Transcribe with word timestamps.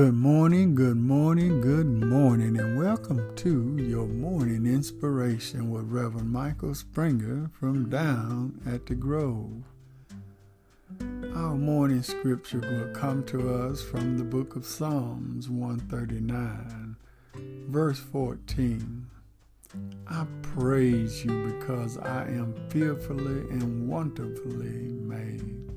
Good 0.00 0.14
morning, 0.14 0.74
good 0.74 0.96
morning, 0.96 1.60
good 1.60 1.86
morning, 1.86 2.58
and 2.58 2.78
welcome 2.78 3.36
to 3.36 3.76
your 3.76 4.06
morning 4.06 4.64
inspiration 4.64 5.70
with 5.70 5.90
Reverend 5.92 6.32
Michael 6.32 6.74
Springer 6.74 7.50
from 7.52 7.90
down 7.90 8.62
at 8.66 8.86
the 8.86 8.94
Grove. 8.94 9.62
Our 11.34 11.54
morning 11.54 12.02
scripture 12.02 12.60
will 12.60 12.94
come 12.94 13.24
to 13.24 13.52
us 13.52 13.82
from 13.82 14.16
the 14.16 14.24
book 14.24 14.56
of 14.56 14.64
Psalms 14.64 15.50
139, 15.50 16.96
verse 17.68 17.98
14. 17.98 19.06
I 20.08 20.26
praise 20.40 21.26
you 21.26 21.58
because 21.58 21.98
I 21.98 22.22
am 22.22 22.54
fearfully 22.70 23.50
and 23.50 23.86
wonderfully 23.86 24.94
made. 25.02 25.70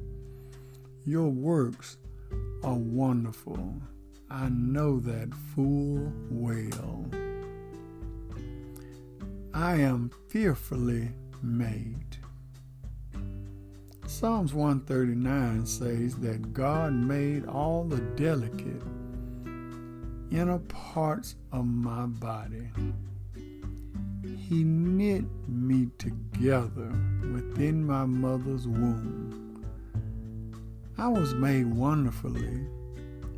Your 1.06 1.28
works 1.28 1.98
are 2.64 2.74
wonderful. 2.74 3.82
I 4.30 4.50
know 4.50 5.00
that 5.00 5.34
full 5.56 6.12
well. 6.30 7.06
I 9.54 9.76
am 9.76 10.12
fearfully 10.30 11.10
made. 11.42 12.18
Psalms 14.08 14.54
139 14.54 15.66
says 15.66 16.16
that 16.16 16.54
God 16.54 16.94
made 16.94 17.46
all 17.46 17.84
the 17.84 18.02
delicate 18.16 18.82
inner 20.32 20.60
parts 20.60 21.36
of 21.52 21.66
my 21.66 22.06
body. 22.06 22.70
He 24.38 24.64
knit 24.64 25.26
me 25.48 25.90
together 25.98 26.92
within 27.34 27.86
my 27.86 28.06
mother's 28.06 28.68
womb. 28.68 29.64
I 30.98 31.08
was 31.08 31.34
made 31.34 31.68
wonderfully 31.68 32.66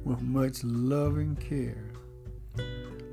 with 0.06 0.22
much 0.22 0.64
loving 0.64 1.36
care. 1.36 1.92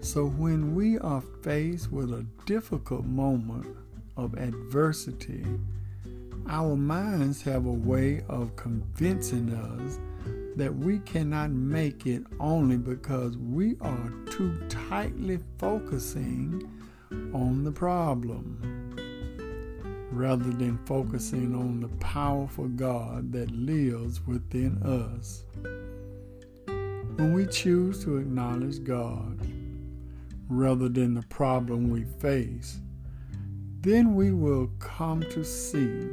So 0.01 0.27
when 0.27 0.75
we 0.75 0.99
are 0.99 1.23
faced 1.43 1.91
with 1.91 2.13
a 2.13 2.27
difficult 2.47 3.05
moment 3.05 3.67
of 4.17 4.35
adversity, 4.35 5.45
our 6.49 6.77
minds 6.77 7.43
have 7.43 7.67
a 7.67 7.73
way 7.73 8.23
of 8.29 8.55
convincing 8.57 9.55
us 9.55 9.99
that 10.57 10.75
we 10.75 10.99
cannot 11.01 11.51
make 11.51 12.07
it 12.07 12.23
only 12.39 12.77
because 12.77 13.39
we 13.39 13.77
are 13.81 14.13
too 14.31 14.55
tightly 14.69 15.39
focusing 15.59 16.69
on 17.33 17.65
the 17.65 17.73
problem 17.73 18.59
rather 20.11 20.51
than 20.51 20.79
focusing 20.85 21.55
on 21.55 21.81
the 21.81 21.89
powerful 21.97 22.69
God 22.69 23.33
that 23.33 23.51
lives 23.51 24.21
within 24.27 24.83
us. 24.83 25.45
When 27.23 27.35
we 27.35 27.47
choose 27.47 28.03
to 28.03 28.17
acknowledge 28.17 28.83
God 28.83 29.47
rather 30.49 30.89
than 30.89 31.15
the 31.15 31.23
problem 31.23 31.89
we 31.89 32.03
face, 32.03 32.81
then 33.81 34.17
we 34.17 34.33
will 34.33 34.73
come 34.81 35.21
to 35.31 35.45
see 35.45 36.09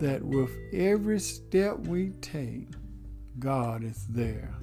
that 0.00 0.20
with 0.22 0.50
every 0.74 1.18
step 1.18 1.78
we 1.86 2.10
take, 2.20 2.68
God 3.38 3.82
is 3.82 4.06
there. 4.10 4.54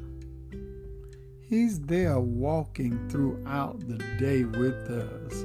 He's 1.50 1.80
there 1.80 2.20
walking 2.20 3.10
throughout 3.10 3.80
the 3.88 3.98
day 4.20 4.44
with 4.44 4.92
us 4.92 5.44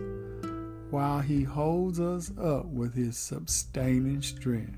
while 0.91 1.21
He 1.21 1.43
holds 1.43 2.01
us 2.01 2.31
up 2.39 2.67
with 2.67 2.93
His 2.93 3.17
sustaining 3.17 4.21
strength. 4.21 4.77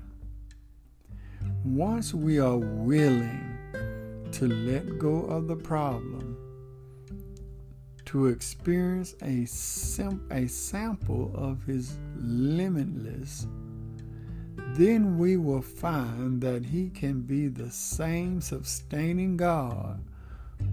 Once 1.65 2.13
we 2.13 2.39
are 2.39 2.57
willing 2.57 3.48
to 4.33 4.47
let 4.47 4.99
go 4.99 5.21
of 5.25 5.47
the 5.47 5.55
problem, 5.55 6.37
to 8.05 8.27
experience 8.27 9.15
a, 9.21 9.45
sim- 9.45 10.27
a 10.31 10.47
sample 10.47 11.31
of 11.35 11.63
His 11.65 11.97
limitless, 12.17 13.47
then 14.73 15.17
we 15.17 15.37
will 15.37 15.61
find 15.61 16.41
that 16.41 16.65
He 16.65 16.89
can 16.89 17.21
be 17.21 17.47
the 17.47 17.71
same 17.71 18.41
sustaining 18.41 19.37
God 19.37 20.03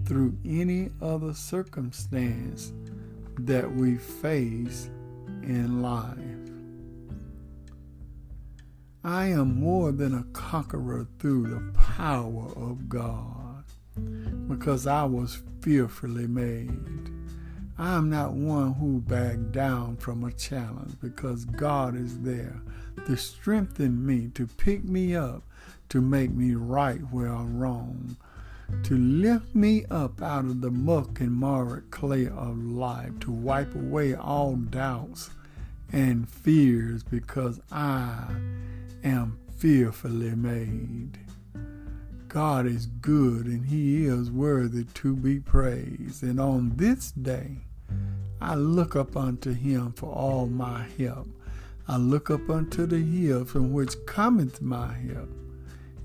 through 0.05 0.37
any 0.45 0.89
other 1.01 1.33
circumstance 1.33 2.73
that 3.39 3.71
we 3.71 3.97
face 3.97 4.89
in 5.43 5.81
life. 5.81 6.17
I 9.03 9.27
am 9.27 9.59
more 9.59 9.91
than 9.91 10.15
a 10.15 10.23
conqueror 10.33 11.07
through 11.19 11.47
the 11.47 11.71
power 11.79 12.51
of 12.57 12.89
God 12.89 13.46
because 14.47 14.87
I 14.87 15.03
was 15.03 15.41
fearfully 15.61 16.27
made. 16.27 17.09
I 17.77 17.95
am 17.95 18.09
not 18.09 18.33
one 18.33 18.73
who 18.73 19.01
back 19.01 19.37
down 19.51 19.97
from 19.97 20.23
a 20.23 20.31
challenge 20.31 20.93
because 20.99 21.45
God 21.45 21.95
is 21.95 22.21
there 22.21 22.61
to 23.05 23.15
strengthen 23.15 24.05
me, 24.05 24.29
to 24.33 24.47
pick 24.47 24.83
me 24.83 25.15
up, 25.15 25.43
to 25.89 26.01
make 26.01 26.31
me 26.31 26.55
right 26.55 27.01
where 27.11 27.27
I'm 27.27 27.59
wrong, 27.59 28.17
to 28.83 28.97
lift 28.97 29.53
me 29.55 29.85
up 29.91 30.21
out 30.21 30.45
of 30.45 30.61
the 30.61 30.71
muck 30.71 31.19
and 31.19 31.33
marred 31.33 31.89
clay 31.91 32.27
of 32.27 32.57
life, 32.57 33.19
to 33.21 33.31
wipe 33.31 33.75
away 33.75 34.15
all 34.15 34.55
doubts 34.55 35.29
and 35.91 36.27
fears 36.27 37.03
because 37.03 37.61
I 37.71 38.25
am 39.03 39.37
fearfully 39.57 40.35
made. 40.35 41.19
God 42.27 42.65
is 42.65 42.85
good 42.85 43.45
and 43.45 43.65
He 43.65 44.05
is 44.05 44.29
worthy 44.29 44.83
to 44.83 45.15
be 45.15 45.39
praised. 45.39 46.23
And 46.23 46.39
on 46.39 46.73
this 46.75 47.11
day, 47.11 47.57
I 48.41 48.55
look 48.55 48.95
up 48.95 49.15
unto 49.15 49.53
Him 49.53 49.93
for 49.93 50.11
all 50.11 50.47
my 50.47 50.85
help. 50.97 51.27
I 51.89 51.95
look 51.95 52.29
up 52.29 52.49
unto 52.49 52.85
the 52.85 52.99
hill 52.99 53.45
from 53.45 53.71
which 53.71 53.95
cometh 54.05 54.61
my 54.61 54.93
help. 54.93 55.29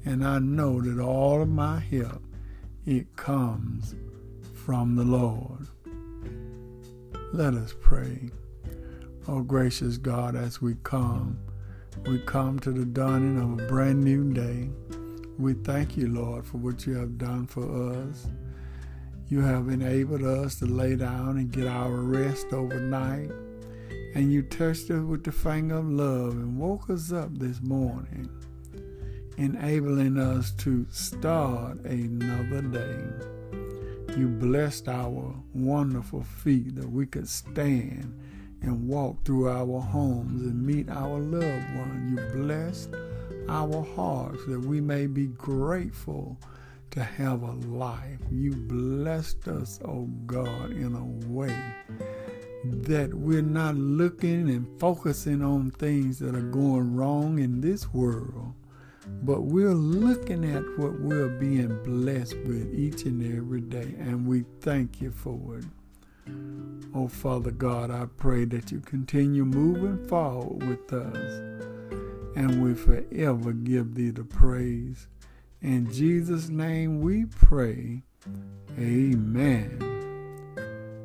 And 0.05 0.25
I 0.25 0.39
know 0.39 0.81
that 0.81 1.03
all 1.03 1.43
of 1.43 1.49
my 1.49 1.81
help, 1.81 2.23
it 2.87 3.17
comes 3.17 3.97
from 4.55 4.95
the 4.95 5.05
Lord. 5.05 5.67
Let 7.33 7.55
us 7.55 7.75
pray. 7.81 8.31
Oh, 9.27 9.43
gracious 9.43 9.99
God, 9.99 10.37
as 10.37 10.63
we 10.63 10.77
come, 10.85 11.39
we 12.07 12.21
come 12.21 12.61
to 12.61 12.71
the 12.71 12.85
dawning 12.85 13.39
of 13.39 13.59
a 13.59 13.67
brand 13.69 14.05
new 14.05 14.33
day. 14.33 14.71
We 15.43 15.55
thank 15.55 15.97
you, 15.97 16.07
Lord, 16.07 16.47
for 16.47 16.59
what 16.59 16.87
you 16.87 16.95
have 16.95 17.19
done 17.19 17.49
for 17.49 17.95
us. 17.95 18.29
You 19.27 19.41
have 19.41 19.69
enabled 19.71 20.23
us 20.23 20.61
to 20.61 20.67
lay 20.67 20.95
down 20.95 21.37
and 21.37 21.51
get 21.51 21.67
our 21.67 21.91
rest 21.91 22.53
overnight. 22.53 23.33
And 24.15 24.33
you 24.33 24.43
touched 24.43 24.89
us 24.93 25.03
with 25.03 25.25
the 25.25 25.33
finger 25.33 25.79
of 25.79 25.91
love 25.91 26.35
and 26.35 26.57
woke 26.57 26.89
us 26.91 27.11
up 27.11 27.37
this 27.37 27.61
morning, 27.61 28.31
enabling 29.37 30.17
us 30.17 30.53
to 30.59 30.87
start 30.93 31.85
another 31.87 32.63
day. 32.63 34.17
You 34.17 34.29
blessed 34.29 34.87
our 34.87 35.35
wonderful 35.55 36.23
feet 36.23 36.77
that 36.77 36.89
we 36.89 37.05
could 37.05 37.29
stand 37.29 38.17
and 38.61 38.87
walk 38.87 39.25
through 39.25 39.49
our 39.49 39.81
homes 39.81 40.43
and 40.43 40.65
meet 40.65 40.89
our 40.89 41.19
loved 41.19 41.77
ones. 41.77 42.11
You 42.13 42.43
blessed 42.45 42.95
our 43.53 43.85
hearts 43.95 44.45
that 44.47 44.61
we 44.61 44.81
may 44.81 45.07
be 45.07 45.27
grateful 45.27 46.39
to 46.91 47.03
have 47.03 47.43
a 47.43 47.53
life. 47.53 48.19
You 48.31 48.53
blessed 48.53 49.47
us, 49.49 49.79
oh 49.85 50.09
God, 50.25 50.71
in 50.71 50.95
a 50.95 51.29
way 51.29 51.55
that 52.65 53.13
we're 53.13 53.43
not 53.43 53.75
looking 53.75 54.49
and 54.49 54.67
focusing 54.81 55.43
on 55.43 55.71
things 55.73 56.19
that 56.21 56.35
are 56.35 56.41
going 56.41 56.97
wrong 56.97 57.39
in 57.41 57.61
this 57.61 57.93
world, 57.93 58.55
but 59.23 59.43
we're 59.43 59.75
looking 59.75 60.45
at 60.51 60.63
what 60.79 60.99
we're 61.01 61.29
being 61.29 61.83
blessed 61.83 62.37
with 62.47 62.75
each 62.75 63.05
and 63.05 63.37
every 63.37 63.61
day, 63.61 63.95
and 63.99 64.27
we 64.27 64.45
thank 64.61 65.03
you 65.03 65.11
for 65.11 65.59
it. 65.59 65.65
Oh, 66.95 67.09
Father 67.09 67.51
God, 67.51 67.91
I 67.91 68.07
pray 68.17 68.47
that 68.47 68.71
you 68.73 68.81
continue 68.81 69.45
moving 69.45 70.07
forward 70.09 70.63
with 70.67 70.93
us 70.93 71.52
and 72.35 72.63
we 72.63 72.75
forever 72.75 73.53
give 73.53 73.95
thee 73.95 74.11
the 74.11 74.25
praise. 74.25 75.09
In 75.61 75.93
Jesus' 75.93 76.49
name 76.49 77.01
we 77.01 77.27
pray. 77.27 78.03
Amen. 78.79 79.89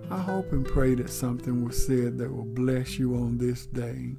I 0.09 0.17
hope 0.19 0.51
and 0.53 0.65
pray 0.65 0.95
that 0.95 1.09
something 1.09 1.65
was 1.65 1.85
said 1.85 2.17
that 2.17 2.33
will 2.33 2.45
bless 2.45 2.97
you 2.97 3.15
on 3.15 3.37
this 3.37 3.65
day. 3.65 4.15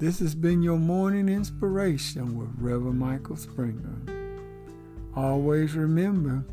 This 0.00 0.18
has 0.18 0.34
been 0.34 0.62
your 0.62 0.78
morning 0.78 1.28
inspiration 1.28 2.36
with 2.36 2.50
Reverend 2.58 2.98
Michael 2.98 3.36
Springer. 3.36 4.00
Always 5.14 5.74
remember 5.74 6.44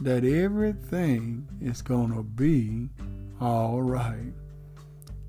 that 0.00 0.24
everything 0.24 1.46
is 1.60 1.82
going 1.82 2.14
to 2.14 2.22
be 2.22 2.88
all 3.40 3.82
right. 3.82 4.32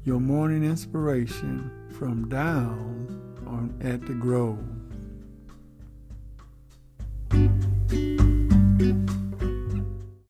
Your 0.04 0.20
morning 0.20 0.64
inspiration 0.64 1.72
from 2.00 2.30
down 2.30 3.06
on 3.46 3.78
at 3.82 4.00
the 4.08 4.14
grove. 4.14 4.58